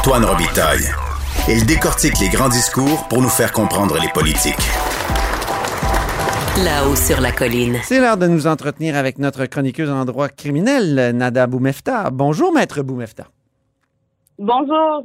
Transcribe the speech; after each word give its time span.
Antoine 0.00 0.24
Robitaille. 0.24 0.86
Il 1.46 1.66
décortique 1.66 2.18
les 2.20 2.30
grands 2.30 2.48
discours 2.48 3.06
pour 3.08 3.20
nous 3.20 3.28
faire 3.28 3.52
comprendre 3.52 3.98
les 4.00 4.08
politiques. 4.08 4.56
Là-haut 6.64 6.96
sur 6.96 7.20
la 7.20 7.32
colline. 7.32 7.76
C'est 7.82 8.00
l'heure 8.00 8.16
de 8.16 8.26
nous 8.26 8.46
entretenir 8.46 8.96
avec 8.96 9.18
notre 9.18 9.44
chroniqueuse 9.44 9.90
en 9.90 10.06
droit 10.06 10.30
criminel, 10.30 11.14
Nada 11.14 11.46
Boumefta. 11.46 12.08
Bonjour, 12.08 12.50
maître 12.50 12.80
Boumefta. 12.82 13.26
Bonjour. 14.38 15.04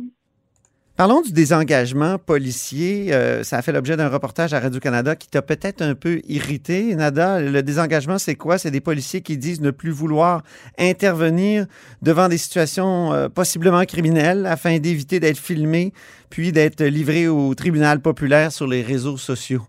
Parlons 0.97 1.19
du 1.19 1.33
désengagement 1.33 2.17
policier. 2.17 3.13
Euh, 3.13 3.43
ça 3.43 3.57
a 3.57 3.61
fait 3.61 3.73
l'objet 3.73 3.97
d'un 3.97 4.07
reportage 4.07 4.53
à 4.53 4.61
Radio-Canada 4.61 5.17
qui 5.17 5.27
t'a 5.27 5.41
peut-être 5.41 5.81
un 5.81 5.93
peu 5.93 6.21
irrité. 6.25 6.95
Nada, 6.95 7.41
le 7.41 7.61
désengagement, 7.63 8.17
c'est 8.17 8.35
quoi? 8.35 8.57
C'est 8.57 8.71
des 8.71 8.79
policiers 8.79 9.19
qui 9.19 9.37
disent 9.37 9.59
ne 9.59 9.71
plus 9.71 9.91
vouloir 9.91 10.41
intervenir 10.79 11.65
devant 12.01 12.29
des 12.29 12.37
situations 12.37 13.11
euh, 13.11 13.27
possiblement 13.27 13.83
criminelles 13.83 14.45
afin 14.45 14.79
d'éviter 14.79 15.19
d'être 15.19 15.37
filmés 15.37 15.91
puis 16.29 16.53
d'être 16.53 16.81
livrés 16.81 17.27
au 17.27 17.53
tribunal 17.55 17.99
populaire 17.99 18.53
sur 18.53 18.65
les 18.65 18.81
réseaux 18.81 19.17
sociaux. 19.17 19.63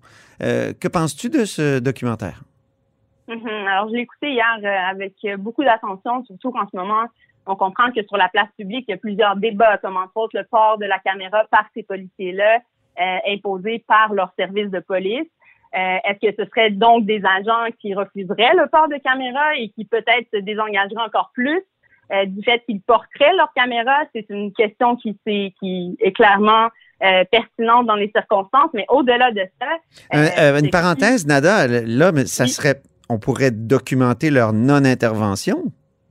Euh, 0.44 0.74
que 0.78 0.86
penses-tu 0.86 1.28
de 1.28 1.44
ce 1.44 1.80
documentaire? 1.80 2.44
Mm-hmm. 3.26 3.66
Alors, 3.66 3.88
je 3.88 3.94
l'ai 3.94 4.02
écouté 4.02 4.30
hier 4.30 4.46
avec 4.88 5.14
beaucoup 5.40 5.64
d'attention, 5.64 6.24
surtout 6.24 6.52
qu'en 6.52 6.68
ce 6.70 6.76
moment, 6.76 7.02
on 7.46 7.56
comprend 7.56 7.90
que 7.92 8.02
sur 8.04 8.16
la 8.16 8.28
place 8.28 8.48
publique, 8.58 8.84
il 8.88 8.92
y 8.92 8.94
a 8.94 8.98
plusieurs 8.98 9.36
débats, 9.36 9.78
comme 9.78 9.96
entre 9.96 10.16
autres 10.16 10.36
le 10.36 10.44
port 10.44 10.78
de 10.78 10.86
la 10.86 10.98
caméra 10.98 11.44
par 11.50 11.64
ces 11.74 11.82
policiers-là, 11.82 12.58
euh, 13.00 13.18
imposés 13.28 13.84
par 13.86 14.12
leur 14.12 14.32
service 14.38 14.70
de 14.70 14.80
police. 14.80 15.28
Euh, 15.74 15.98
Est-ce 16.04 16.30
que 16.30 16.42
ce 16.42 16.48
serait 16.48 16.70
donc 16.70 17.04
des 17.04 17.22
agents 17.24 17.70
qui 17.80 17.94
refuseraient 17.94 18.54
le 18.54 18.68
port 18.68 18.88
de 18.88 18.96
caméra 18.96 19.56
et 19.56 19.68
qui 19.70 19.84
peut-être 19.84 20.26
se 20.32 20.40
désengageraient 20.40 21.04
encore 21.06 21.30
plus 21.34 21.60
euh, 22.12 22.24
du 22.24 22.42
fait 22.42 22.62
qu'ils 22.66 22.80
porteraient 22.80 23.34
leur 23.34 23.52
caméra? 23.54 24.04
C'est 24.14 24.26
une 24.30 24.52
question 24.52 24.96
qui, 24.96 25.18
est, 25.26 25.54
qui 25.60 25.96
est 26.00 26.12
clairement 26.12 26.68
euh, 27.02 27.24
pertinente 27.30 27.86
dans 27.86 27.96
les 27.96 28.10
circonstances, 28.14 28.70
mais 28.72 28.86
au-delà 28.88 29.32
de 29.32 29.42
ça... 29.60 30.58
Une 30.58 30.70
parenthèse, 30.70 31.26
Nada, 31.26 31.66
là, 31.66 32.12
mais 32.12 32.26
ça 32.26 32.46
serait... 32.46 32.80
On 33.08 33.18
pourrait 33.18 33.50
documenter 33.52 34.30
leur 34.30 34.52
non-intervention? 34.52 35.64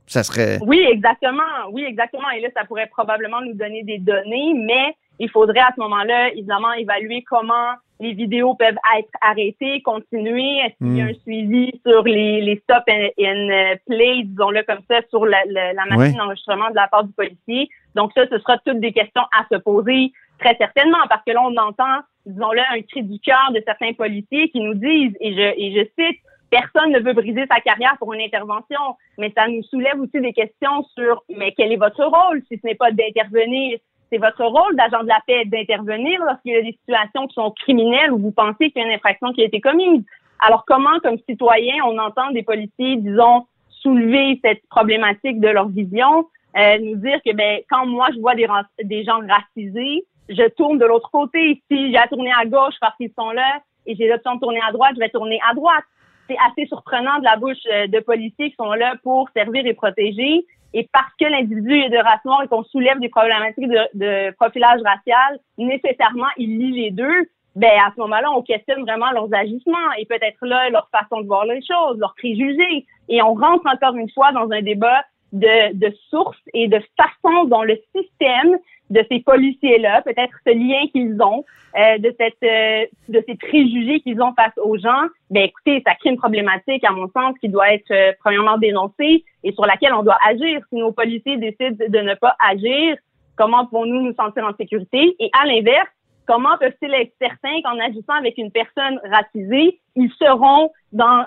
Ça 0.06 0.22
serait. 0.22 0.58
Oui, 0.62 0.84
exactement. 0.88 1.42
Oui, 1.72 1.84
exactement. 1.84 2.30
Et 2.30 2.40
là, 2.40 2.48
ça 2.56 2.64
pourrait 2.64 2.86
probablement 2.86 3.40
nous 3.40 3.54
donner 3.54 3.82
des 3.82 3.98
données, 3.98 4.54
mais 4.54 4.94
il 5.18 5.30
faudrait 5.30 5.60
à 5.60 5.72
ce 5.74 5.80
moment-là, 5.80 6.30
évidemment, 6.32 6.72
évaluer 6.72 7.22
comment 7.22 7.74
les 7.98 8.12
vidéos 8.12 8.54
peuvent 8.54 8.76
être 8.98 9.10
arrêtées, 9.22 9.80
continuer. 9.82 10.58
Est-ce 10.58 10.76
qu'il 10.78 10.96
y 10.96 11.00
a 11.00 11.04
hmm. 11.06 11.08
un 11.08 11.20
suivi 11.22 11.80
sur 11.86 12.02
les, 12.02 12.42
les 12.42 12.56
stop 12.56 12.82
and, 12.88 13.08
and 13.18 13.76
play, 13.86 14.22
disons-le 14.24 14.62
comme 14.64 14.80
ça, 14.90 15.00
sur 15.08 15.24
la, 15.24 15.38
la, 15.46 15.86
machine 15.86 16.16
d'enregistrement 16.16 16.68
de 16.70 16.74
la 16.74 16.88
part 16.88 17.04
du 17.04 17.12
policier? 17.12 17.68
Donc 17.94 18.12
ça, 18.14 18.26
ce 18.30 18.38
sera 18.38 18.58
toutes 18.58 18.80
des 18.80 18.92
questions 18.92 19.22
à 19.36 19.46
se 19.50 19.58
poser 19.58 20.12
très 20.38 20.54
certainement, 20.56 20.98
parce 21.08 21.22
que 21.26 21.32
là, 21.32 21.42
on 21.42 21.56
entend, 21.56 22.02
disons-le, 22.26 22.60
un 22.60 22.82
cri 22.82 23.02
du 23.02 23.18
cœur 23.20 23.50
de 23.54 23.62
certains 23.66 23.94
policiers 23.94 24.50
qui 24.50 24.60
nous 24.60 24.74
disent, 24.74 25.16
et 25.20 25.34
je, 25.34 25.58
et 25.58 25.72
je 25.74 26.02
cite, 26.02 26.20
personne 26.50 26.92
ne 26.92 27.00
veut 27.00 27.12
briser 27.12 27.46
sa 27.50 27.60
carrière 27.60 27.96
pour 27.98 28.12
une 28.14 28.20
intervention, 28.20 28.96
mais 29.18 29.32
ça 29.36 29.48
nous 29.48 29.62
soulève 29.64 30.00
aussi 30.00 30.20
des 30.20 30.32
questions 30.32 30.84
sur 30.96 31.22
mais 31.28 31.52
quel 31.56 31.72
est 31.72 31.76
votre 31.76 32.04
rôle? 32.04 32.42
Si 32.48 32.58
ce 32.58 32.66
n'est 32.66 32.74
pas 32.74 32.90
d'intervenir 32.92 33.78
c'est 34.10 34.18
votre 34.18 34.44
rôle 34.44 34.76
d'agent 34.76 35.02
de 35.02 35.08
la 35.08 35.20
paix 35.26 35.44
d'intervenir 35.46 36.20
lorsqu'il 36.24 36.52
y 36.52 36.56
a 36.56 36.62
des 36.62 36.72
situations 36.72 37.26
qui 37.26 37.34
sont 37.34 37.50
criminelles 37.50 38.12
où 38.12 38.18
vous 38.18 38.30
pensez 38.30 38.70
qu'il 38.70 38.82
y 38.82 38.84
a 38.84 38.88
une 38.88 38.94
infraction 38.94 39.32
qui 39.32 39.42
a 39.42 39.46
été 39.46 39.60
commise. 39.60 40.04
Alors 40.40 40.64
comment, 40.66 40.98
comme 41.02 41.18
citoyen, 41.28 41.74
on 41.86 41.98
entend 41.98 42.30
des 42.30 42.42
policiers, 42.42 42.96
disons, 42.96 43.46
soulever 43.70 44.40
cette 44.44 44.66
problématique 44.68 45.40
de 45.40 45.48
leur 45.48 45.68
vision, 45.68 46.28
euh, 46.56 46.78
nous 46.78 46.96
dire 46.96 47.18
que 47.24 47.34
ben 47.34 47.60
quand 47.68 47.86
moi 47.86 48.08
je 48.14 48.20
vois 48.20 48.34
des, 48.34 48.46
des 48.82 49.04
gens 49.04 49.20
racisés, 49.28 50.04
je 50.28 50.48
tourne 50.50 50.78
de 50.78 50.84
l'autre 50.84 51.10
côté. 51.10 51.62
Si 51.70 51.90
j'ai 51.90 51.98
à 51.98 52.06
tourner 52.06 52.32
à 52.38 52.44
gauche 52.46 52.74
parce 52.80 52.96
qu'ils 52.96 53.12
sont 53.18 53.30
là 53.30 53.60
et 53.86 53.94
j'ai 53.96 54.08
l'option 54.08 54.34
de 54.36 54.40
tourner 54.40 54.60
à 54.66 54.72
droite, 54.72 54.92
je 54.94 55.00
vais 55.00 55.08
tourner 55.08 55.38
à 55.48 55.54
droite 55.54 55.84
c'est 56.28 56.36
assez 56.46 56.66
surprenant 56.66 57.18
de 57.18 57.24
la 57.24 57.36
bouche 57.36 57.56
euh, 57.72 57.86
de 57.86 58.00
policiers 58.00 58.50
qui 58.50 58.56
sont 58.56 58.72
là 58.72 58.94
pour 59.02 59.28
servir 59.30 59.66
et 59.66 59.74
protéger. 59.74 60.46
Et 60.74 60.88
parce 60.92 61.12
que 61.18 61.24
l'individu 61.24 61.74
est 61.74 61.90
de 61.90 61.96
race 61.96 62.24
noire 62.24 62.42
et 62.42 62.48
qu'on 62.48 62.64
soulève 62.64 63.00
des 63.00 63.08
problématiques 63.08 63.68
de, 63.68 63.78
de, 63.94 64.34
profilage 64.34 64.80
racial, 64.84 65.38
nécessairement, 65.56 66.26
il 66.36 66.58
lit 66.58 66.72
les 66.72 66.90
deux. 66.90 67.30
Ben 67.54 67.70
à 67.86 67.90
ce 67.94 68.00
moment-là, 68.02 68.30
on 68.32 68.42
questionne 68.42 68.82
vraiment 68.82 69.10
leurs 69.12 69.32
agissements 69.32 69.92
et 69.96 70.04
peut-être 70.04 70.44
là 70.44 70.68
leur 70.68 70.90
façon 70.90 71.22
de 71.22 71.26
voir 71.26 71.46
les 71.46 71.62
choses, 71.62 71.98
leurs 71.98 72.14
préjugés. 72.14 72.84
Et 73.08 73.22
on 73.22 73.32
rentre 73.32 73.66
encore 73.66 73.96
une 73.96 74.10
fois 74.10 74.32
dans 74.32 74.50
un 74.50 74.60
débat 74.60 75.02
de, 75.36 75.74
de 75.74 75.94
sources 76.10 76.40
et 76.54 76.68
de 76.68 76.80
façon 76.96 77.44
dont 77.44 77.62
le 77.62 77.78
système 77.94 78.58
de 78.90 79.04
ces 79.10 79.20
policiers-là, 79.20 80.02
peut-être 80.02 80.34
ce 80.46 80.52
lien 80.52 80.86
qu'ils 80.92 81.20
ont, 81.20 81.44
euh, 81.76 81.98
de 81.98 82.14
cette 82.18 82.42
euh, 82.42 82.86
de 83.08 83.22
ces 83.26 83.34
préjugés 83.34 84.00
qu'ils 84.00 84.22
ont 84.22 84.32
face 84.34 84.56
aux 84.56 84.78
gens, 84.78 85.02
ben 85.30 85.44
écoutez, 85.44 85.82
ça 85.86 85.94
crée 85.94 86.10
une 86.10 86.16
problématique 86.16 86.84
à 86.84 86.92
mon 86.92 87.08
sens 87.08 87.34
qui 87.40 87.48
doit 87.48 87.72
être 87.72 87.90
euh, 87.90 88.12
premièrement 88.20 88.58
dénoncée 88.58 89.24
et 89.42 89.52
sur 89.52 89.66
laquelle 89.66 89.92
on 89.92 90.02
doit 90.02 90.18
agir. 90.26 90.60
Si 90.70 90.76
nos 90.76 90.92
policiers 90.92 91.36
décident 91.36 91.76
de 91.88 91.98
ne 91.98 92.14
pas 92.14 92.34
agir, 92.40 92.96
comment 93.36 93.66
pouvons-nous 93.66 94.02
nous 94.02 94.14
sentir 94.14 94.44
en 94.44 94.54
sécurité? 94.56 95.16
Et 95.18 95.30
à 95.38 95.46
l'inverse, 95.46 95.90
comment 96.26 96.56
peuvent-ils 96.58 96.94
être 96.94 97.12
certains 97.20 97.60
qu'en 97.62 97.78
agissant 97.78 98.14
avec 98.14 98.38
une 98.38 98.52
personne 98.52 99.00
racisée, 99.10 99.80
ils 99.96 100.10
seront 100.18 100.70
dans 100.92 101.24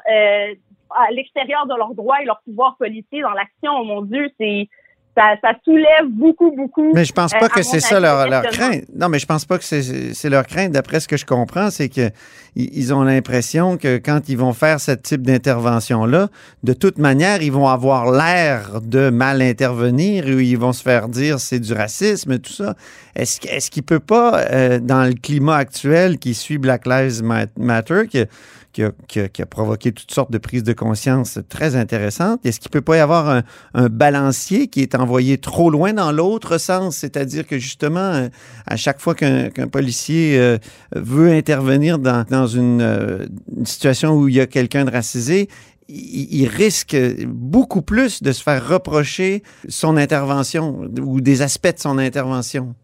à 0.92 1.12
l'extérieur 1.12 1.66
de 1.68 1.76
leurs 1.76 1.94
droits 1.94 2.22
et 2.22 2.26
leur 2.26 2.42
pouvoir 2.42 2.78
politique 2.78 3.22
dans 3.22 3.32
l'action. 3.32 3.72
Oh 3.80 3.84
mon 3.84 4.02
Dieu, 4.02 4.30
c'est 4.40 4.68
ça, 5.42 5.52
soulève 5.64 6.08
beaucoup, 6.10 6.52
beaucoup. 6.56 6.94
Mais 6.94 7.06
je 7.06 7.14
pense 7.14 7.32
pas 7.32 7.46
euh, 7.46 7.50
que 7.50 7.62
c'est 7.62 7.80
ça 7.80 8.00
leur, 8.00 8.28
leur, 8.30 8.44
crainte. 8.44 8.84
Non, 8.96 9.10
mais 9.10 9.20
je 9.20 9.26
pense 9.26 9.46
pas 9.46 9.58
que 9.58 9.64
c'est 9.64 10.30
leur 10.30 10.46
crainte. 10.46 10.72
D'après 10.72 11.00
ce 11.00 11.08
que 11.08 11.18
je 11.18 11.26
comprends, 11.26 11.70
c'est 11.70 11.90
que 11.90 12.10
ils 12.56 12.94
ont 12.94 13.04
l'impression 13.04 13.78
que 13.78 13.98
quand 13.98 14.30
ils 14.30 14.38
vont 14.38 14.54
faire 14.54 14.80
ce 14.80 14.92
type 14.92 15.22
d'intervention-là, 15.22 16.30
de 16.64 16.74
toute 16.74 16.98
manière, 16.98 17.42
ils 17.42 17.52
vont 17.52 17.68
avoir 17.68 18.12
l'air 18.12 18.82
de 18.82 19.10
mal 19.10 19.42
intervenir 19.42 20.26
ou 20.26 20.40
ils 20.40 20.58
vont 20.58 20.74
se 20.74 20.84
faire 20.84 21.10
dire 21.10 21.40
c'est 21.40 21.60
du 21.60 21.74
racisme, 21.74 22.40
tout 22.40 22.54
ça. 22.54 22.76
Est-ce 23.16 23.40
est 23.48 23.70
qu'il 23.70 23.84
peut 23.84 24.00
pas, 24.00 24.42
euh, 24.52 24.80
dans 24.80 25.04
le 25.04 25.14
climat 25.14 25.58
actuel 25.58 26.18
qui 26.18 26.34
suit 26.34 26.58
Black 26.58 26.86
Lives 26.86 27.24
Matter, 27.58 28.08
que 28.12 28.28
qui 28.72 29.42
a, 29.42 29.46
provoqué 29.46 29.92
toutes 29.92 30.12
sortes 30.12 30.32
de 30.32 30.38
prises 30.38 30.64
de 30.64 30.74
conscience 30.74 31.40
très 31.50 31.76
intéressantes. 31.76 32.46
Est-ce 32.46 32.60
qu'il 32.60 32.70
ne 32.70 32.74
peut 32.74 32.82
pas 32.82 32.98
y 32.98 33.00
avoir 33.00 33.44
un, 33.74 33.90
balancier 33.90 34.68
qui 34.68 34.82
est 34.82 34.96
envoyé 34.96 35.38
trop 35.38 35.70
loin 35.70 35.94
dans 35.94 36.12
l'autre 36.12 36.58
sens? 36.58 36.98
C'est-à-dire 36.98 37.48
que 37.48 37.58
justement, 37.58 38.30
à 38.66 38.76
chaque 38.76 39.00
fois 39.00 39.16
qu'un 39.16 39.50
policier 39.72 40.40
euh, 40.40 40.58
veut 40.96 41.32
intervenir 41.32 42.00
dans, 42.00 42.26
euh, 42.32 43.26
une, 43.58 43.66
situation 43.66 44.14
où 44.14 44.28
il 44.28 44.36
y 44.36 44.42
a 44.42 44.48
quelqu'un 44.48 44.86
de 44.86 44.92
racisé, 44.92 45.50
il, 45.88 46.48
risque 46.48 46.96
beaucoup 47.26 47.82
plus 47.82 48.22
de 48.22 48.32
se 48.32 48.44
faire 48.44 48.68
reprocher 48.68 49.42
son 49.68 49.98
intervention 49.98 50.88
ou 51.02 51.20
des 51.20 51.42
aspects 51.42 51.74
de 51.74 51.80
son 51.80 51.98
intervention. 51.98 52.76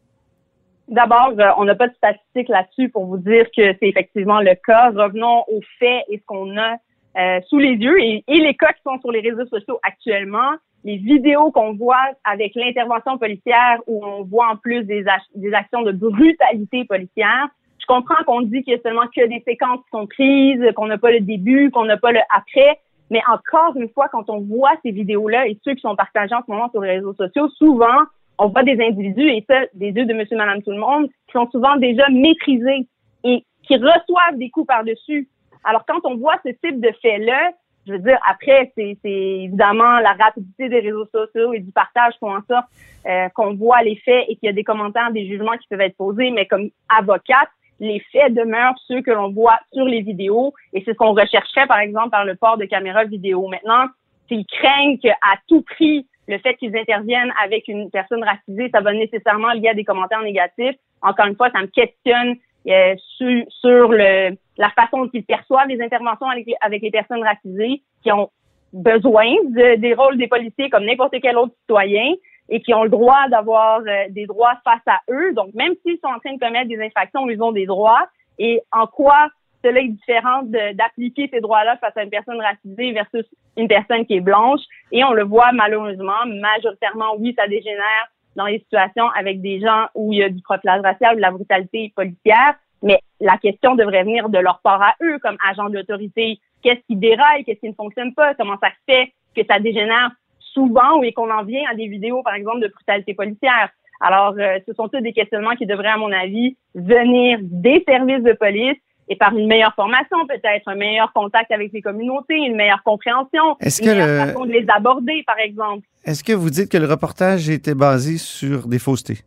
D'abord, 0.87 1.33
euh, 1.39 1.49
on 1.57 1.65
n'a 1.65 1.75
pas 1.75 1.87
de 1.87 1.93
statistiques 1.95 2.49
là-dessus 2.49 2.89
pour 2.89 3.05
vous 3.05 3.17
dire 3.17 3.45
que 3.45 3.73
c'est 3.79 3.87
effectivement 3.87 4.39
le 4.39 4.53
cas. 4.55 4.91
Revenons 4.91 5.43
aux 5.47 5.61
faits 5.79 6.05
et 6.09 6.19
ce 6.19 6.25
qu'on 6.25 6.55
a 6.57 6.75
euh, 7.17 7.41
sous 7.47 7.57
les 7.57 7.73
yeux 7.73 7.99
et, 7.99 8.23
les 8.27 8.55
cas 8.55 8.71
qui 8.73 8.81
sont 8.83 8.99
sur 8.99 9.11
les 9.11 9.21
réseaux 9.21 9.45
sociaux 9.47 9.79
actuellement. 9.83 10.51
Les 10.83 10.97
vidéos 10.97 11.49
qu'on 11.51 11.73
voit 11.73 12.11
avec 12.23 12.53
l'intervention 12.53 13.17
policière 13.17 13.79
où 13.87 14.05
on 14.05 14.23
voit 14.23 14.47
en 14.51 14.57
plus 14.57 14.83
des, 14.83 15.03
des 15.33 15.53
actions 15.53 15.81
de 15.81 15.91
brutalité 15.91 16.85
policière. 16.85 17.47
Je 17.79 17.85
comprends 17.87 18.23
qu'on 18.25 18.41
dit 18.41 18.61
qu'il 18.61 18.73
y 18.73 18.77
a 18.77 18.81
seulement 18.81 19.07
que 19.15 19.25
des 19.25 19.41
séquences 19.47 19.79
qui 19.79 19.89
sont 19.91 20.05
prises, 20.05 20.61
qu'on 20.75 20.85
n'a 20.85 20.99
pas 20.99 21.11
le 21.11 21.21
début, 21.21 21.71
qu'on 21.71 21.85
n'a 21.85 21.97
pas 21.97 22.11
le 22.11 22.19
après. 22.35 22.79
Mais 23.09 23.21
encore 23.31 23.75
une 23.75 23.89
fois, 23.89 24.07
quand 24.09 24.29
on 24.29 24.41
voit 24.41 24.73
ces 24.83 24.91
vidéos-là 24.91 25.47
et 25.47 25.57
ceux 25.63 25.73
qui 25.73 25.81
sont 25.81 25.95
partagés 25.95 26.35
en 26.35 26.41
ce 26.45 26.51
moment 26.51 26.69
sur 26.69 26.81
les 26.81 26.97
réseaux 26.97 27.13
sociaux, 27.13 27.49
souvent, 27.57 28.03
on 28.37 28.47
voit 28.49 28.63
des 28.63 28.79
individus, 28.83 29.29
et 29.29 29.45
ça, 29.49 29.61
des 29.73 29.91
yeux 29.91 30.05
de 30.05 30.13
monsieur, 30.13 30.37
madame, 30.37 30.61
tout 30.61 30.71
le 30.71 30.79
monde, 30.79 31.07
qui 31.07 31.33
sont 31.33 31.49
souvent 31.51 31.75
déjà 31.77 32.07
maîtrisés 32.09 32.87
et 33.23 33.43
qui 33.63 33.75
reçoivent 33.77 34.37
des 34.37 34.49
coups 34.49 34.67
par-dessus. 34.67 35.29
Alors, 35.63 35.85
quand 35.87 35.99
on 36.03 36.15
voit 36.17 36.35
ce 36.45 36.51
type 36.51 36.79
de 36.79 36.91
fait-là, 37.01 37.51
je 37.87 37.93
veux 37.93 37.99
dire, 37.99 38.19
après, 38.27 38.71
c'est 38.75 38.97
évidemment 39.03 39.99
la 39.99 40.13
rapidité 40.13 40.69
des 40.69 40.79
réseaux 40.79 41.05
sociaux 41.05 41.53
et 41.53 41.59
du 41.59 41.71
partage 41.71 42.13
font 42.19 42.35
en 42.35 42.41
sorte 42.49 42.65
euh, 43.05 43.29
qu'on 43.29 43.53
voit 43.53 43.83
les 43.83 43.95
faits 43.97 44.25
et 44.27 44.35
qu'il 44.35 44.47
y 44.47 44.49
a 44.49 44.53
des 44.53 44.63
commentaires, 44.63 45.11
des 45.11 45.27
jugements 45.27 45.55
qui 45.57 45.67
peuvent 45.67 45.81
être 45.81 45.97
posés, 45.97 46.31
mais 46.31 46.47
comme 46.47 46.69
avocate, 46.89 47.49
les 47.79 47.99
faits 48.11 48.33
demeurent 48.33 48.77
ceux 48.87 49.01
que 49.01 49.11
l'on 49.11 49.31
voit 49.31 49.59
sur 49.73 49.85
les 49.85 50.01
vidéos 50.01 50.53
et 50.73 50.81
c'est 50.83 50.93
ce 50.93 50.97
qu'on 50.97 51.13
rechercherait, 51.13 51.67
par 51.67 51.79
exemple, 51.79 52.09
par 52.09 52.25
le 52.25 52.35
port 52.35 52.57
de 52.57 52.65
caméras 52.65 53.03
vidéo. 53.03 53.47
Maintenant, 53.47 53.87
s'ils 54.27 54.45
craignent 54.45 54.97
qu'à 54.97 55.15
tout 55.47 55.61
prix, 55.61 56.07
le 56.27 56.37
fait 56.39 56.55
qu'ils 56.55 56.75
interviennent 56.75 57.33
avec 57.43 57.67
une 57.67 57.89
personne 57.89 58.23
racisée, 58.23 58.69
ça 58.73 58.81
va 58.81 58.93
nécessairement 58.93 59.53
lier 59.53 59.69
à 59.69 59.73
des 59.73 59.83
commentaires 59.83 60.21
négatifs. 60.21 60.75
Encore 61.01 61.27
une 61.27 61.35
fois, 61.35 61.49
ça 61.51 61.61
me 61.61 61.67
questionne 61.67 62.35
euh, 62.67 62.95
sur, 63.17 63.91
le, 63.91 64.35
la 64.57 64.69
façon 64.71 65.05
dont 65.05 65.09
ils 65.13 65.23
perçoivent 65.23 65.67
les 65.67 65.81
interventions 65.81 66.27
avec, 66.27 66.47
avec 66.61 66.81
les 66.81 66.91
personnes 66.91 67.23
racisées 67.23 67.83
qui 68.01 68.11
ont 68.11 68.31
besoin 68.73 69.25
de, 69.49 69.75
des 69.75 69.93
rôles 69.93 70.17
des 70.17 70.27
policiers 70.27 70.69
comme 70.69 70.85
n'importe 70.85 71.15
quel 71.21 71.37
autre 71.37 71.53
citoyen. 71.61 72.13
et 72.49 72.61
qui 72.61 72.73
ont 72.73 72.83
le 72.83 72.89
droit 72.89 73.27
d'avoir 73.29 73.81
euh, 73.81 74.05
des 74.09 74.25
droits 74.25 74.57
face 74.63 74.81
à 74.87 74.99
eux. 75.11 75.33
Donc, 75.33 75.53
même 75.53 75.73
s'ils 75.81 75.97
sont 75.97 76.11
en 76.11 76.19
train 76.19 76.33
de 76.33 76.39
commettre 76.39 76.67
des 76.67 76.81
infractions, 76.81 77.29
ils 77.29 77.41
ont 77.41 77.51
des 77.51 77.65
droits. 77.65 78.07
Et 78.37 78.61
en 78.71 78.87
quoi 78.87 79.29
cela 79.65 79.79
est 79.79 79.87
différent 79.87 80.43
d'appliquer 80.43 81.27
ces 81.33 81.41
droits-là 81.41 81.77
face 81.77 81.97
à 81.97 82.03
une 82.03 82.11
personne 82.11 82.39
racisée 82.39 82.91
versus 82.91 83.25
une 83.57 83.67
personne 83.67 84.05
qui 84.05 84.15
est 84.15 84.21
blanche. 84.21 84.61
Et 84.91 85.03
on 85.03 85.13
le 85.13 85.23
voit 85.23 85.51
malheureusement, 85.53 86.25
majoritairement, 86.27 87.15
oui, 87.17 87.33
ça 87.37 87.47
dégénère 87.47 88.07
dans 88.35 88.45
les 88.45 88.59
situations 88.59 89.09
avec 89.17 89.41
des 89.41 89.59
gens 89.59 89.87
où 89.95 90.13
il 90.13 90.19
y 90.19 90.23
a 90.23 90.29
du 90.29 90.41
profilage 90.43 90.81
racial 90.81 91.13
ou 91.13 91.15
de 91.15 91.21
la 91.21 91.31
brutalité 91.31 91.91
policière. 91.95 92.55
Mais 92.83 92.99
la 93.19 93.37
question 93.37 93.73
devrait 93.75 94.03
venir 94.03 94.29
de 94.29 94.37
leur 94.37 94.59
part 94.61 94.81
à 94.81 94.93
eux 95.01 95.17
comme 95.19 95.37
agents 95.49 95.69
d'autorité. 95.69 96.39
Qu'est-ce 96.61 96.85
qui 96.87 96.95
déraille? 96.95 97.43
Qu'est-ce 97.43 97.61
qui 97.61 97.69
ne 97.69 97.73
fonctionne 97.73 98.13
pas? 98.13 98.35
Comment 98.35 98.57
ça 98.61 98.69
fait 98.87 99.13
que 99.35 99.41
ça 99.49 99.59
dégénère 99.59 100.11
souvent 100.39 101.01
et 101.01 101.11
qu'on 101.11 101.31
en 101.31 101.43
vient 101.43 101.63
à 101.71 101.75
des 101.75 101.87
vidéos, 101.87 102.21
par 102.21 102.35
exemple, 102.35 102.59
de 102.59 102.67
brutalité 102.67 103.15
policière? 103.15 103.69
Alors, 104.01 104.35
euh, 104.37 104.59
ce 104.67 104.73
sont 104.73 104.89
tous 104.89 104.99
des 104.99 105.13
questionnements 105.13 105.55
qui 105.55 105.65
devraient, 105.65 105.87
à 105.87 105.97
mon 105.97 106.11
avis, 106.11 106.57
venir 106.75 107.39
des 107.41 107.83
services 107.87 108.23
de 108.23 108.33
police 108.33 108.77
et 109.07 109.15
par 109.15 109.35
une 109.37 109.47
meilleure 109.47 109.73
formation, 109.75 110.25
peut-être 110.27 110.67
un 110.67 110.75
meilleur 110.75 111.13
contact 111.13 111.51
avec 111.51 111.71
les 111.71 111.81
communautés, 111.81 112.35
une 112.37 112.55
meilleure 112.55 112.81
compréhension, 112.83 113.55
Est-ce 113.59 113.81
une 113.81 113.87
que 113.89 113.93
meilleure 113.93 114.07
le- 114.25 114.31
façon 114.31 114.45
de 114.45 114.51
les 114.51 114.65
aborder, 114.69 115.23
par 115.27 115.37
exemple. 115.39 115.85
Est-ce 116.05 116.23
que 116.23 116.33
vous 116.33 116.49
dites 116.49 116.71
que 116.71 116.77
le 116.77 116.87
reportage 116.87 117.49
était 117.49 117.75
basé 117.75 118.17
sur 118.17 118.67
des 118.67 118.79
faussetés? 118.79 119.19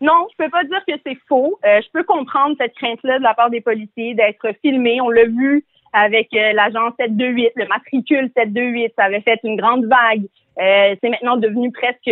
Non, 0.00 0.26
je 0.32 0.44
peux 0.44 0.50
pas 0.50 0.62
dire 0.64 0.80
que 0.86 0.94
c'est 1.04 1.18
faux. 1.28 1.58
Euh, 1.66 1.80
je 1.82 1.88
peux 1.92 2.04
comprendre 2.04 2.54
cette 2.60 2.74
crainte-là 2.74 3.18
de 3.18 3.24
la 3.24 3.34
part 3.34 3.50
des 3.50 3.60
policiers 3.60 4.14
d'être 4.14 4.46
filmés. 4.62 5.00
On 5.00 5.10
l'a 5.10 5.24
vu 5.24 5.64
avec 5.92 6.28
euh, 6.34 6.52
l'agent 6.52 6.90
728, 7.00 7.50
le 7.56 7.66
matricule 7.66 8.30
728, 8.36 8.92
ça 8.96 9.04
avait 9.04 9.22
fait 9.22 9.40
une 9.42 9.56
grande 9.56 9.86
vague. 9.86 10.24
Euh, 10.60 10.94
c'est 11.02 11.10
maintenant 11.10 11.36
devenu 11.36 11.72
presque 11.72 12.10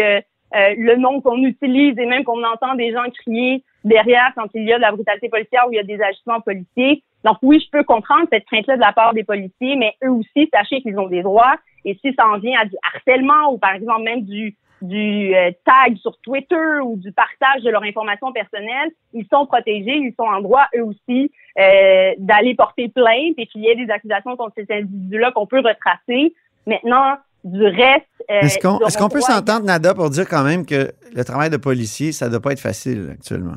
le 0.52 0.96
nom 0.96 1.20
qu'on 1.20 1.42
utilise 1.44 1.98
et 1.98 2.06
même 2.06 2.24
qu'on 2.24 2.42
entend 2.42 2.74
des 2.76 2.90
gens 2.92 3.02
crier 3.20 3.62
derrière 3.86 4.32
quand 4.34 4.48
il 4.54 4.64
y 4.64 4.72
a 4.72 4.76
de 4.76 4.82
la 4.82 4.92
brutalité 4.92 5.28
policière 5.28 5.66
ou 5.66 5.72
il 5.72 5.76
y 5.76 5.78
a 5.78 5.84
des 5.84 6.00
agissements 6.02 6.40
policiers. 6.40 7.02
Donc 7.24 7.38
oui, 7.42 7.60
je 7.64 7.70
peux 7.70 7.84
comprendre 7.84 8.26
cette 8.30 8.44
crainte-là 8.46 8.76
de 8.76 8.80
la 8.80 8.92
part 8.92 9.14
des 9.14 9.24
policiers, 9.24 9.76
mais 9.76 9.94
eux 10.04 10.10
aussi, 10.10 10.50
sachez 10.52 10.80
qu'ils 10.82 10.98
ont 10.98 11.08
des 11.08 11.22
droits. 11.22 11.56
Et 11.84 11.98
si 12.02 12.12
ça 12.14 12.26
en 12.26 12.38
vient 12.38 12.58
à 12.60 12.64
du 12.64 12.76
harcèlement 12.94 13.52
ou 13.52 13.58
par 13.58 13.74
exemple 13.74 14.02
même 14.02 14.22
du 14.22 14.54
du 14.82 15.34
euh, 15.34 15.50
tag 15.64 15.96
sur 15.96 16.18
Twitter 16.18 16.80
ou 16.84 16.96
du 16.96 17.10
partage 17.10 17.62
de 17.62 17.70
leur 17.70 17.82
information 17.82 18.30
personnelle, 18.30 18.90
ils 19.14 19.26
sont 19.32 19.46
protégés, 19.46 19.96
ils 19.96 20.12
sont 20.18 20.26
en 20.26 20.42
droit 20.42 20.66
eux 20.76 20.84
aussi 20.84 21.32
euh, 21.58 22.12
d'aller 22.18 22.54
porter 22.54 22.88
plainte 22.88 23.34
et 23.38 23.46
qu'il 23.46 23.62
y 23.62 23.68
ait 23.68 23.74
des 23.74 23.90
accusations 23.90 24.36
contre 24.36 24.52
ces 24.54 24.66
individus-là 24.70 25.32
qu'on 25.32 25.46
peut 25.46 25.60
retracer. 25.60 26.34
Maintenant, 26.66 27.16
du 27.42 27.64
reste, 27.64 28.04
euh, 28.30 28.40
Est-ce 28.40 28.58
qu'on 28.58 28.76
auront 28.76 29.08
peut 29.08 29.20
s'entendre, 29.22 29.64
Nada, 29.64 29.94
pour 29.94 30.10
dire 30.10 30.28
quand 30.28 30.44
même 30.44 30.66
que 30.66 30.92
le 31.14 31.24
travail 31.24 31.48
de 31.48 31.56
policier, 31.56 32.12
ça 32.12 32.26
ne 32.26 32.32
doit 32.32 32.40
pas 32.40 32.52
être 32.52 32.60
facile 32.60 33.08
actuellement? 33.12 33.56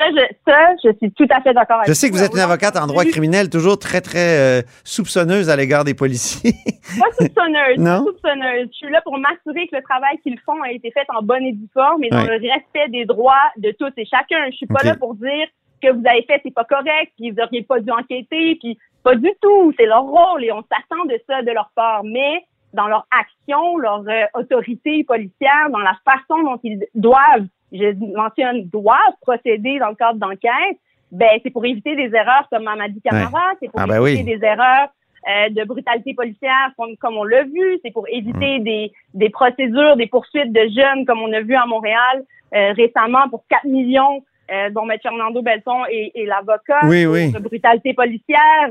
Ça, 0.00 0.06
je, 0.10 0.34
ça, 0.50 0.58
je 0.82 0.96
suis 0.96 1.12
tout 1.12 1.26
à 1.30 1.42
fait 1.42 1.52
d'accord 1.52 1.76
avec 1.76 1.88
Je 1.88 1.92
sais 1.92 2.08
que 2.08 2.14
vous 2.14 2.22
êtes 2.22 2.32
une 2.32 2.38
avocate 2.40 2.74
en 2.76 2.86
droit 2.86 3.04
criminel, 3.04 3.50
toujours 3.50 3.78
très, 3.78 4.00
très 4.00 4.38
euh, 4.38 4.62
soupçonneuse 4.82 5.50
à 5.50 5.56
l'égard 5.56 5.84
des 5.84 5.92
policiers. 5.94 6.52
Pas 6.98 7.12
soupçonneuse, 7.18 7.76
Non? 7.76 8.04
pas 8.04 8.10
soupçonneuse. 8.10 8.68
Je 8.72 8.76
suis 8.78 8.90
là 8.90 9.02
pour 9.02 9.18
m'assurer 9.18 9.66
que 9.68 9.76
le 9.76 9.82
travail 9.82 10.16
qu'ils 10.22 10.38
font 10.40 10.60
a 10.62 10.72
été 10.72 10.90
fait 10.90 11.06
en 11.14 11.22
bonne 11.22 11.42
et 11.44 11.52
due 11.52 11.68
forme 11.74 12.02
et 12.04 12.08
dans 12.08 12.22
Ouais. 12.24 12.38
le 12.38 12.50
respect 12.50 12.88
des 12.88 13.04
droits 13.04 13.34
de 13.58 13.72
tous 13.78 13.92
et 13.98 14.06
chacun. 14.06 14.46
Je 14.50 14.56
suis 14.56 14.66
pas 14.66 14.82
là 14.82 14.94
pour 14.96 15.14
dire 15.16 15.46
que 15.82 15.92
vous 15.92 16.02
avez 16.06 16.22
fait 16.22 16.40
c'est 16.44 16.54
pas 16.54 16.64
correct, 16.64 17.12
puis 17.18 17.30
vous 17.30 17.40
auriez 17.42 17.62
pas 17.62 17.80
dû 17.80 17.90
enquêter, 17.90 18.56
puis 18.56 18.78
pas 19.02 19.14
du 19.14 19.28
tout. 19.42 19.72
C'est 19.78 19.86
leur 19.86 20.02
rôle 20.04 20.44
et 20.44 20.52
on 20.52 20.62
s'attend 20.62 21.04
de 21.06 21.18
ça 21.28 21.42
de 21.42 21.50
leur 21.52 21.70
part. 21.74 22.04
Mais 22.04 22.44
dans 22.72 22.86
leur 22.88 23.06
action, 23.10 23.76
leur 23.78 24.02
euh, 24.08 24.24
autorité 24.34 25.04
policière, 25.04 25.68
dans 25.70 25.78
la 25.80 25.96
façon 26.04 26.42
dont 26.42 26.58
ils 26.64 26.84
doivent, 26.94 27.46
je 27.72 27.92
mentionne, 28.14 28.64
doivent 28.64 28.96
procéder 29.20 29.78
dans 29.78 29.88
le 29.90 29.94
cadre 29.94 30.18
d'enquête, 30.18 30.78
ben 31.12 31.38
c'est 31.42 31.50
pour 31.50 31.64
éviter 31.64 31.96
des 31.96 32.14
erreurs 32.14 32.46
comme 32.50 32.64
Mamadi 32.64 33.00
Camara, 33.02 33.52
c'est 33.60 33.68
pour 33.70 33.80
Ah, 33.80 33.86
ben 33.86 34.04
éviter 34.06 34.24
oui. 34.24 34.38
des 34.38 34.44
erreurs 34.46 34.88
euh, 35.28 35.48
de 35.50 35.64
brutalité 35.64 36.14
policière 36.14 36.70
comme, 36.76 36.96
comme 36.96 37.16
on 37.16 37.24
l'a 37.24 37.42
vu, 37.44 37.78
c'est 37.84 37.90
pour 37.92 38.06
éviter 38.08 38.58
Mm. 38.60 38.64
des, 38.64 38.92
des 39.14 39.28
procédures, 39.30 39.96
des 39.96 40.06
poursuites 40.06 40.52
de 40.52 40.68
jeunes 40.74 41.04
comme 41.06 41.20
on 41.20 41.32
a 41.32 41.40
vu 41.40 41.54
à 41.54 41.66
Montréal 41.66 42.24
euh, 42.54 42.72
récemment 42.72 43.28
pour 43.28 43.44
4 43.48 43.64
millions 43.64 44.22
euh, 44.50 44.70
dont 44.70 44.88
M. 44.88 44.98
Fernando 45.02 45.42
Belton 45.42 45.84
est, 45.90 46.10
est 46.14 46.24
l'avocat 46.26 46.80
Oui, 46.84 47.06
oui. 47.06 47.30
brutalité 47.38 47.92
policière, 47.94 48.70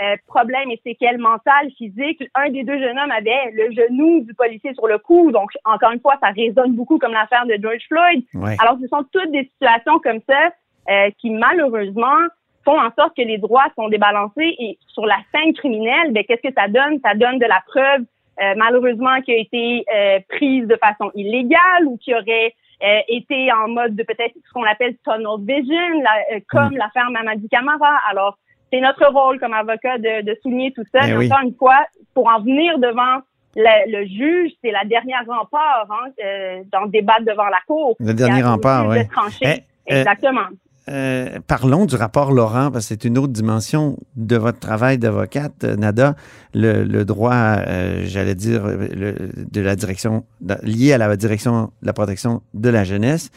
euh, 0.00 0.02
euh, 0.04 0.16
problème 0.26 0.70
et 0.70 0.80
séquelles 0.84 1.18
mentales, 1.18 1.70
physiques. 1.78 2.22
Un 2.34 2.50
des 2.50 2.64
deux 2.64 2.78
jeunes 2.78 2.98
hommes 2.98 3.10
avait 3.10 3.50
le 3.52 3.70
genou 3.72 4.20
du 4.24 4.34
policier 4.34 4.74
sur 4.74 4.86
le 4.86 4.98
cou. 4.98 5.30
Donc, 5.30 5.50
encore 5.64 5.92
une 5.92 6.00
fois, 6.00 6.16
ça 6.22 6.30
résonne 6.30 6.74
beaucoup 6.74 6.98
comme 6.98 7.12
l'affaire 7.12 7.46
de 7.46 7.56
George 7.62 7.84
Floyd. 7.88 8.24
Ouais. 8.34 8.56
Alors, 8.60 8.76
ce 8.80 8.88
sont 8.88 9.04
toutes 9.12 9.30
des 9.30 9.44
situations 9.44 9.98
comme 10.00 10.20
ça 10.28 10.50
euh, 10.90 11.10
qui, 11.18 11.30
malheureusement, 11.30 12.18
font 12.64 12.78
en 12.80 12.90
sorte 12.98 13.16
que 13.16 13.22
les 13.22 13.38
droits 13.38 13.66
sont 13.76 13.88
débalancés. 13.88 14.54
Et 14.58 14.78
sur 14.88 15.06
la 15.06 15.18
scène 15.32 15.52
criminelle, 15.54 16.12
ben, 16.12 16.24
qu'est-ce 16.24 16.48
que 16.48 16.54
ça 16.54 16.68
donne? 16.68 17.00
Ça 17.04 17.14
donne 17.14 17.38
de 17.38 17.46
la 17.46 17.62
preuve, 17.66 18.02
euh, 18.42 18.54
malheureusement, 18.56 19.20
qui 19.22 19.32
a 19.32 19.36
été 19.36 19.84
euh, 19.94 20.18
prise 20.28 20.66
de 20.66 20.76
façon 20.76 21.10
illégale 21.14 21.86
ou 21.86 21.96
qui 21.98 22.14
aurait 22.14 22.54
euh, 22.82 23.00
été 23.08 23.52
en 23.52 23.68
mode 23.68 23.94
de 23.94 24.02
peut-être 24.02 24.34
ce 24.34 24.52
qu'on 24.52 24.64
appelle 24.64 24.96
tunnel 25.04 25.38
vision, 25.40 26.00
la- 26.02 26.36
euh, 26.36 26.40
comme 26.48 26.76
l'affaire 26.76 27.10
Mamadi 27.10 27.48
Camara. 27.48 27.98
Alors, 28.10 28.36
c'est 28.74 28.80
notre 28.80 29.06
rôle 29.12 29.38
comme 29.38 29.52
avocat 29.52 29.98
de, 29.98 30.24
de 30.24 30.36
souligner 30.42 30.72
tout 30.72 30.82
ça. 30.92 31.06
Mais 31.06 31.16
oui. 31.16 31.26
encore 31.26 31.44
une 31.44 31.54
fois, 31.54 31.78
pour 32.12 32.26
en 32.26 32.40
venir 32.40 32.78
devant 32.78 33.22
le, 33.56 34.00
le 34.00 34.04
juge, 34.06 34.50
c'est 34.62 34.72
la 34.72 34.84
dernière 34.84 35.24
rempart 35.28 35.86
hein, 35.90 36.10
euh, 36.24 36.62
dans 36.72 36.80
le 36.80 36.90
débat 36.90 37.18
devant 37.20 37.44
la 37.44 37.58
cour. 37.68 37.94
Le 38.00 38.12
dernier 38.14 38.42
rempart, 38.42 38.88
oui. 38.88 38.98
Eh, 39.42 39.46
euh, 39.46 40.00
Exactement. 40.00 40.48
Euh, 40.88 41.38
parlons 41.46 41.86
du 41.86 41.94
rapport 41.94 42.32
Laurent, 42.32 42.70
parce 42.72 42.86
que 42.88 42.94
c'est 42.94 43.04
une 43.04 43.16
autre 43.16 43.32
dimension 43.32 43.96
de 44.16 44.36
votre 44.36 44.58
travail 44.58 44.98
d'avocate, 44.98 45.64
euh, 45.64 45.76
Nada, 45.76 46.14
le, 46.52 46.82
le 46.84 47.04
droit, 47.06 47.32
euh, 47.34 48.02
j'allais 48.04 48.34
dire, 48.34 48.66
le- 48.66 49.14
de 49.50 49.60
la 49.62 49.76
direction, 49.76 50.24
lié 50.62 50.92
à 50.92 50.98
la 50.98 51.16
direction 51.16 51.70
de 51.80 51.86
la 51.86 51.92
protection 51.94 52.42
de 52.52 52.68
la 52.68 52.84
jeunesse. 52.84 53.30